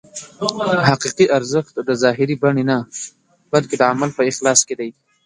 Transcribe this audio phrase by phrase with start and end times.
[0.89, 2.77] حقیقي ارزښت د ظاهري بڼې نه
[3.53, 4.89] بلکې د عمل په اخلاص کې دی.